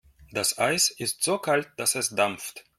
Das 0.31 0.57
Eis 0.57 0.89
ist 0.89 1.21
so 1.21 1.37
kalt, 1.37 1.69
dass 1.77 1.93
es 1.93 2.09
dampft. 2.15 2.65